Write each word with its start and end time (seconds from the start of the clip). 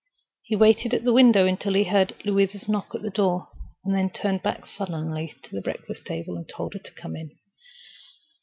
He 0.41 0.55
waited 0.55 0.95
at 0.95 1.03
the 1.03 1.13
window 1.13 1.45
until 1.45 1.75
he 1.75 1.83
heard 1.83 2.15
Louisa's 2.25 2.67
knock 2.67 2.95
at 2.95 3.03
the 3.03 3.11
door, 3.11 3.49
then 3.83 4.09
turned 4.09 4.41
back 4.41 4.65
sullenly 4.65 5.35
to 5.43 5.51
the 5.55 5.61
breakfast 5.61 6.07
table 6.07 6.37
and 6.37 6.49
told 6.49 6.73
her 6.73 6.79
to 6.79 6.93
come 6.95 7.15
in. 7.15 7.29